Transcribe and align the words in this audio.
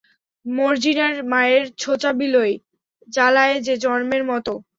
মর্জিনার 0.45 1.15
মায়ের 1.31 1.65
ছোচা 1.77 2.11
বিলই, 2.19 2.53
জ্বালায় 3.07 3.55
যে 3.65 3.73
জম্মের 3.83 4.23
মতোন। 4.23 4.59